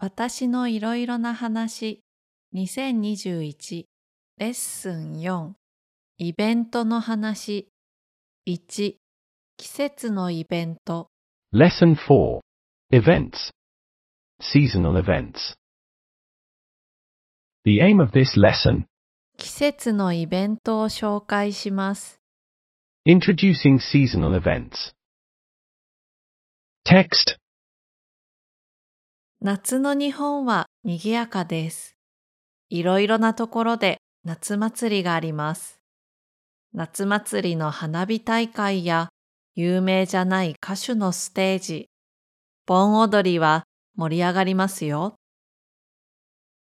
[0.00, 2.04] 私のいろいろな話
[2.54, 3.84] 2021
[4.38, 5.54] レッスン4
[6.18, 7.68] イベントの話
[8.48, 8.94] 1
[9.56, 11.08] 季節のイベント
[11.52, 12.40] Lesson 4
[12.92, 13.50] Events
[14.40, 15.56] Seasonal Events
[17.64, 18.84] The aim of this lesson,
[19.36, 22.20] 季節のイベントを紹介します。
[23.04, 24.94] introducing seasonal events.
[26.86, 27.36] Text
[29.40, 31.96] 夏の日本は賑やかです。
[32.70, 35.78] いろいろなところで夏祭りがあります。
[36.74, 39.10] 夏祭りの花火大会や
[39.54, 41.88] 有名じゃない歌手のステージ、
[42.66, 43.62] 盆踊りは
[43.94, 45.14] 盛り上がりますよ。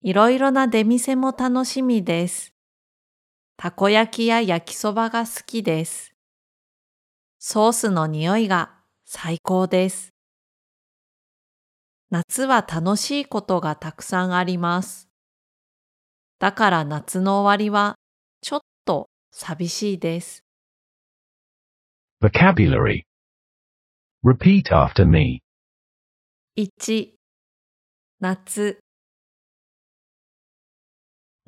[0.00, 2.52] いろいろな出店も楽しみです。
[3.56, 6.12] たこ焼きや焼きそばが好きです。
[7.40, 8.70] ソースの匂いが
[9.04, 10.11] 最高です。
[12.12, 15.08] 夏は楽しいことがたくさんあります。
[16.38, 17.94] だから夏の終わりは
[18.42, 20.44] ちょっと寂しいです。
[22.20, 23.04] Vocabulary.
[24.22, 25.40] Repeat after me.
[26.58, 27.14] 1
[28.20, 28.78] 夏。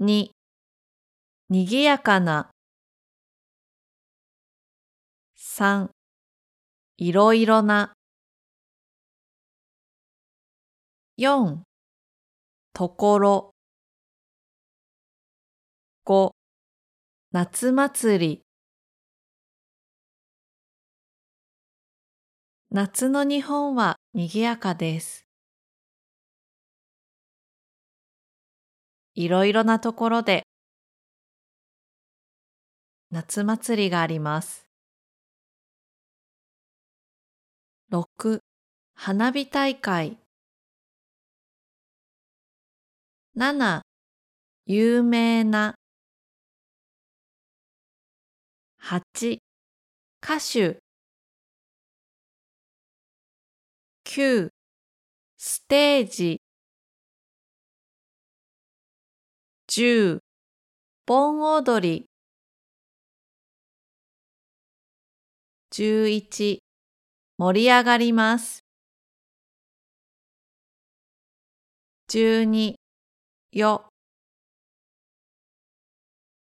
[0.00, 0.30] 2
[1.50, 2.48] にぎやかな。
[5.36, 5.90] 3
[6.96, 7.92] いろいろな
[11.16, 11.62] 4
[12.72, 13.54] ところ
[16.04, 16.32] 5
[17.30, 18.42] 夏祭り
[22.70, 25.24] 夏の日本は賑やかです。
[29.14, 30.42] いろいろなところで
[33.12, 34.66] 夏祭りがあります。
[37.92, 38.40] 6.
[38.96, 40.18] 花火大会
[43.36, 43.82] 7.
[44.66, 45.74] 有名な
[48.78, 49.38] 8.
[50.22, 50.78] 歌手
[54.04, 54.50] 9.
[55.36, 56.40] ステージ
[59.66, 60.20] 10.
[61.04, 62.06] 盆踊り
[65.72, 66.60] 11.
[67.38, 68.60] 盛り上がります
[72.06, 72.83] 12.
[73.58, 73.86] よ。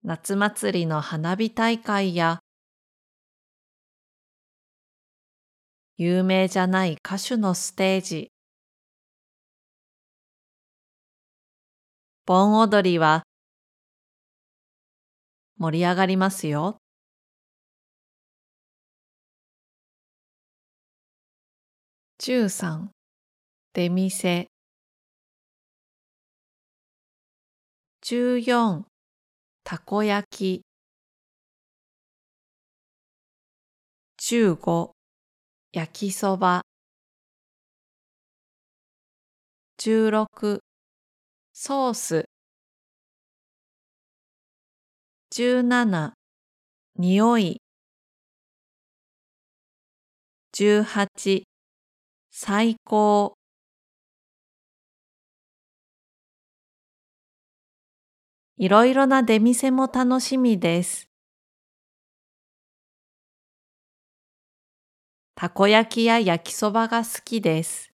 [0.04, 2.40] 夏祭りの花火大会や
[5.98, 8.32] 有名じゃない歌手のステージ。
[12.26, 13.24] 盆踊りは
[15.58, 16.78] 盛り上がりますよ。
[22.20, 22.88] 13
[23.74, 24.55] 出店。
[28.08, 28.84] 14
[29.64, 30.62] たこ焼き。
[34.22, 34.92] 15
[35.74, 36.62] 焼きそば。
[39.80, 40.60] 16
[41.52, 42.26] ソース。
[45.34, 46.12] 17
[47.00, 47.58] 匂い。
[50.54, 51.42] 18
[52.30, 53.34] 最高。
[58.58, 61.10] いろいろな出店も楽しみです。
[65.34, 67.94] たこ焼きや焼きそばが好きです。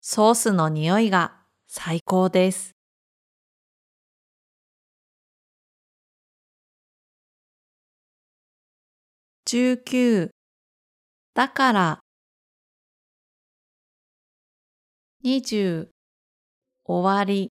[0.00, 2.74] ソースの匂いが最高です。
[9.44, 10.30] 19
[11.34, 12.00] だから
[15.22, 15.95] 20
[16.88, 17.50] 終わり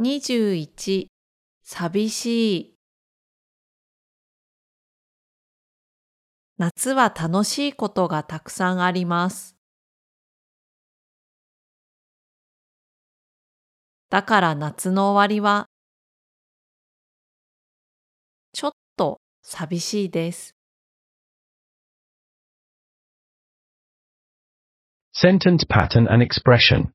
[0.00, 1.08] 21
[1.64, 2.74] 寂しい
[6.58, 9.56] 夏は楽しいことがたくさんあります。
[14.10, 15.66] だから夏の終わりは
[18.52, 20.54] ちょっと寂しいです。
[25.14, 26.90] Sentence pattern and expression.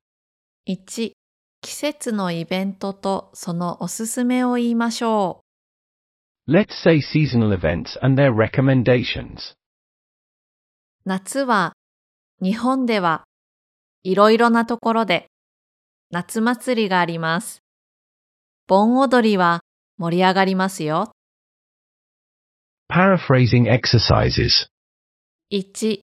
[0.66, 1.12] 1.
[1.60, 5.44] 季節のイベントとそのおすすめを言いましょ
[6.48, 9.54] Let's say seasonal events and their recommendations.
[9.54, 9.56] う。
[11.04, 11.74] 夏は
[12.42, 13.24] 日本では
[14.02, 15.26] いろいろなところで
[16.10, 17.62] 夏祭りがあります。
[18.66, 19.60] 盆踊りは
[19.96, 21.12] 盛り上がりますよ。
[22.90, 24.68] Paraphrasing exercises.
[25.52, 26.00] 1、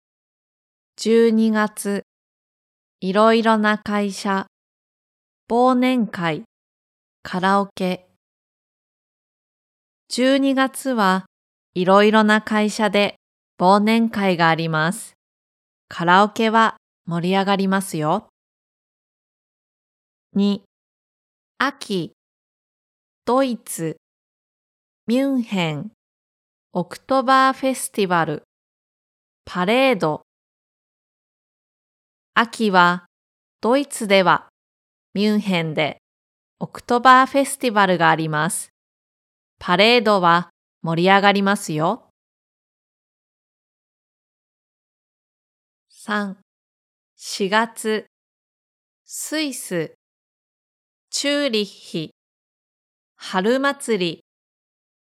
[0.97, 2.03] 12月、
[3.01, 4.47] いろいろな会社、
[5.51, 6.45] 忘年会、
[7.21, 8.07] カラオケ。
[10.09, 11.25] 12月は
[11.73, 13.15] いろいろな会社で
[13.59, 15.15] 忘年会があります。
[15.89, 18.29] カラオケは盛り上がりますよ。
[20.37, 20.61] 2、
[21.57, 22.13] 秋、
[23.25, 23.97] ドイツ、
[25.07, 25.91] ミュンヘン、
[26.71, 28.43] オクトバーフェスティバル、
[29.43, 30.21] パレード。
[32.37, 33.05] 秋は
[33.61, 34.49] ドイツでは
[35.13, 35.99] ミュンヘンで
[36.59, 38.73] オクトバーフェスティバルがあります。
[39.57, 40.49] パレードは
[40.81, 42.09] 盛り上がりますよ。
[45.89, 46.35] 3、
[47.17, 48.05] 4月、
[49.05, 49.93] スイス、
[51.09, 52.13] チューリッヒ、
[53.15, 54.25] 春祭り、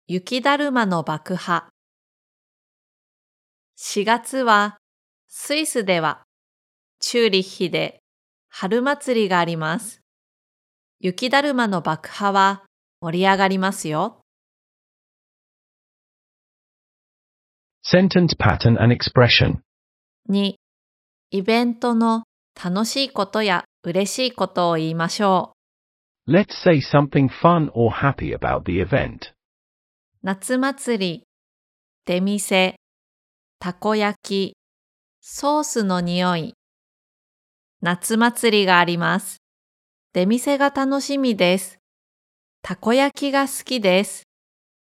[0.07, 1.71] 雪だるまの爆破。
[3.79, 4.77] 4月は、
[5.29, 6.25] スイスでは、
[7.08, 8.03] チューリッヒで
[8.49, 10.00] 春祭りがあります。
[10.99, 12.64] 雪だるまの爆破は
[13.00, 14.23] 盛り上がりますよ。
[17.85, 19.58] Sentence pattern and expression.
[20.29, 20.55] 2、
[21.31, 22.25] イベントの
[22.61, 25.53] 楽しいことや嬉しいことを言いましょ
[26.26, 26.32] う。
[26.32, 29.32] Let's say something fun or happy about the event.
[30.25, 31.23] 夏祭り、
[32.05, 32.75] 出店、
[33.61, 34.56] たこ焼き、
[35.20, 36.56] ソースの匂い。
[37.82, 39.37] 夏祭りがあります。
[40.14, 41.78] 出店が楽しみです。
[42.62, 44.23] たこ焼きが好きです。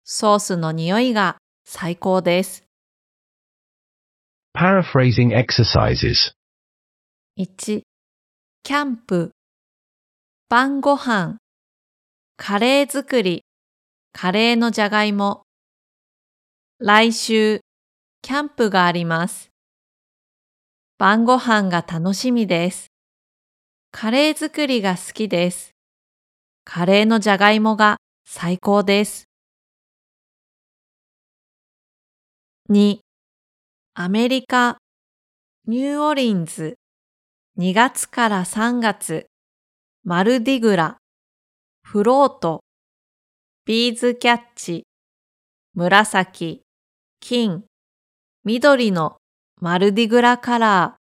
[0.05, 2.65] ソースの匂いが最高です。
[4.57, 6.33] Paraphrasing exercises
[7.39, 7.83] 1.
[8.65, 9.31] キャンプ
[10.49, 11.37] 晩ご飯
[12.37, 13.45] カレー作り
[14.13, 15.43] カレーのじゃがいも
[16.81, 17.61] 来週
[18.23, 19.51] キャンプがあります
[20.99, 22.89] 晩ご飯が楽しみです。
[23.93, 25.71] カレー作りが好きです。
[26.65, 29.29] カレーのじゃがいもが最高です。
[32.71, 32.99] 2
[33.95, 34.79] アメリカ、
[35.69, 36.75] ニューオリンズ、
[37.61, 39.27] 2月から3月、
[40.03, 40.99] マルディグラ、
[41.85, 42.65] フロート、
[43.67, 44.85] ビーズキャッチ、
[45.75, 46.63] 紫、
[47.21, 47.63] 金、
[48.45, 49.19] 緑の
[49.61, 50.99] マルディグラカラー。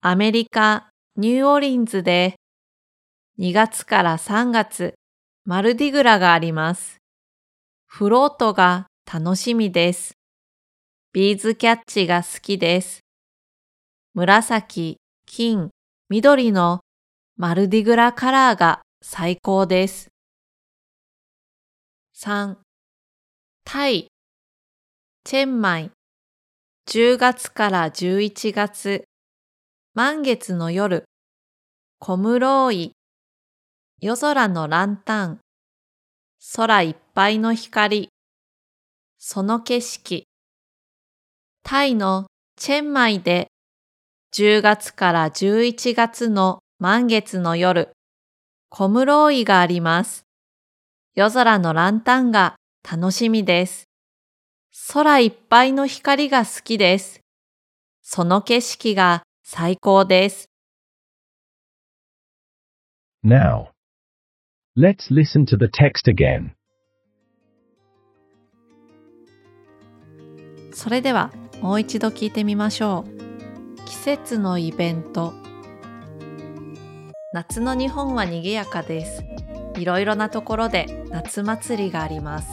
[0.00, 2.36] アメリカ、ニューオリンズで
[3.40, 4.94] 2月から3月、
[5.44, 6.98] マルディグラがあります。
[7.88, 10.12] フロートが楽しみです。
[11.12, 13.00] ビーズキャッチが好きです。
[14.14, 15.70] 紫、金、
[16.08, 16.78] 緑の
[17.38, 20.06] マルディグラカラーが最高です。
[22.16, 22.56] 3.
[23.64, 24.06] タイ、
[25.24, 25.90] チェンマイ、
[26.88, 29.04] 10月から11月、
[29.94, 31.04] 満月の夜、
[31.98, 32.92] コムローイ、
[34.00, 35.40] 夜空のランタン、
[36.56, 38.08] 空いっぱいの光、
[39.18, 40.24] その景色、
[41.62, 43.48] タイのチェンマイで
[44.34, 47.90] 10月から11月の満月の夜、
[48.68, 50.24] コムローイがあります。
[51.14, 52.56] 夜空のランタンが
[52.90, 53.89] 楽しみです。
[54.92, 57.20] 空いっぱいの光が好きです。
[58.02, 60.48] その景色が最高です。
[63.24, 63.68] Now,
[64.76, 66.52] let's listen to the text again.
[70.72, 73.84] それではもう一度聞いてみましょう。
[73.86, 75.34] 季節のイベント。
[77.32, 79.24] 夏の日本は賑やかです。
[79.76, 82.48] いろいろなところで夏祭りがあります。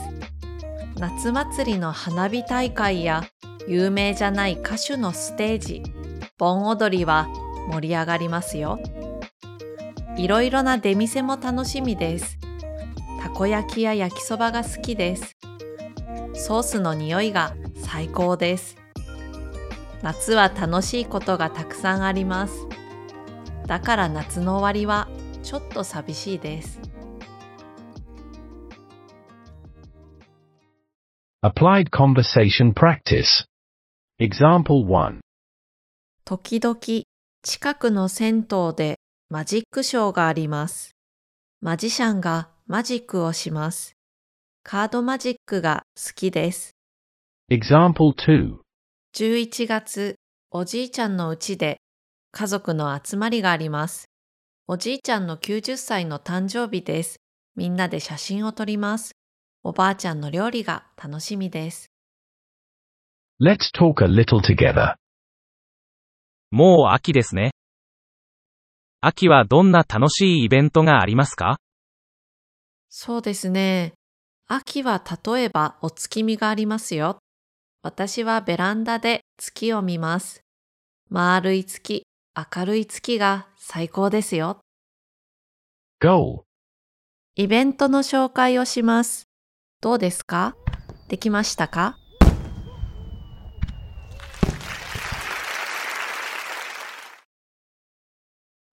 [0.99, 3.23] 夏祭りの花火大会や
[3.67, 5.83] 有名じゃない歌手のステージ、
[6.39, 7.27] 盆踊りは
[7.69, 8.79] 盛り上がりますよ。
[10.17, 12.39] いろいろな出店も楽しみです。
[13.21, 15.37] たこ焼きや焼きそばが好きです。
[16.33, 18.75] ソースの匂いが最高です。
[20.01, 22.67] 夏は楽しいことがたくさんあります。
[23.67, 25.07] だから夏の終わりは
[25.43, 26.79] ちょっと寂しいです。
[31.43, 33.45] Applied Conversation Practice
[34.19, 35.19] Example 1
[36.25, 37.03] 時々
[37.43, 38.95] 近くの銭湯で
[39.29, 40.95] マジックショーがあります。
[41.61, 43.93] マジシャンがマジックをします。
[44.63, 46.71] カードマジックが好きです。
[47.51, 48.55] Example 2
[49.13, 50.15] 11月、
[50.49, 51.77] おじいちゃんの家で
[52.31, 54.09] 家族の集まりがあります。
[54.67, 57.17] おじいちゃんの90歳の誕生日です。
[57.55, 59.16] みんなで写真を撮ります。
[59.67, 61.91] おばあちゃんの料理が楽しみです。
[63.37, 64.95] Let's talk a little together.
[66.51, 67.51] もう秋ですね。
[69.01, 71.57] 秋はどんな楽しいイベントがありますか？
[72.87, 73.91] そうですね。
[74.47, 77.19] 秋は例えばお月見がありますよ。
[77.83, 80.45] 私はベランダで月を見ます。
[81.09, 82.07] 丸い月、
[82.55, 84.61] 明るい月が最高ですよ。
[86.01, 86.43] Goal.
[87.35, 89.26] イベントの紹介をします。
[89.79, 90.55] どうですか
[91.07, 91.99] できましたか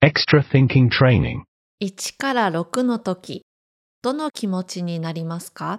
[0.03, 1.43] Extra thinking training.
[1.81, 3.45] 1から6の時、
[4.03, 5.79] どの気持ちになりますか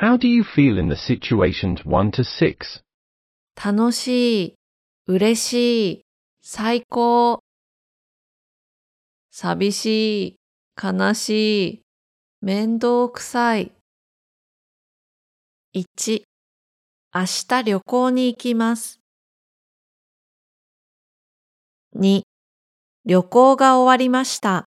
[0.00, 2.82] How do you feel in the situations 1 to 6?
[3.56, 4.54] 楽しい、
[5.08, 6.02] 嬉しい、
[6.42, 7.40] 最高。
[9.32, 9.86] 寂し
[10.28, 10.36] い、
[10.80, 11.82] 悲しい、
[12.40, 13.72] 面倒くさい。
[15.74, 16.24] 1、
[17.14, 19.00] 明日旅行に行きます。
[21.96, 22.24] 2、
[23.06, 24.66] 旅行が終わりました。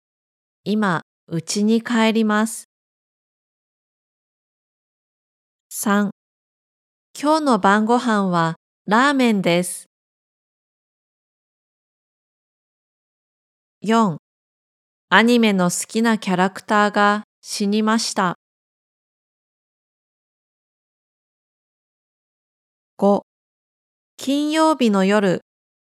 [0.66, 2.66] 今、家に帰ります。
[5.72, 6.10] 3、
[7.18, 9.86] 今日の晩ご飯はラーメンです。
[13.86, 14.18] 4.
[15.08, 18.36] アニメの好きなキャラクターが死にました。
[23.00, 23.22] 5.
[24.18, 25.40] 金曜日の夜、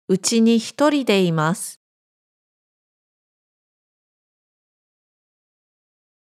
[0.08, 1.80] うちに一人でいます。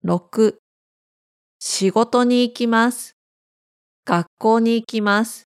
[0.05, 0.55] 6.
[1.59, 3.17] 仕事に行きます。
[4.05, 5.49] 学校に行きます。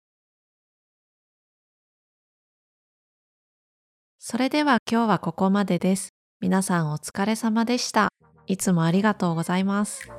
[4.18, 6.08] それでは今日はここまでです。
[6.40, 8.08] 皆さんお疲れ様でした。
[8.48, 10.10] いつもありがとうございます。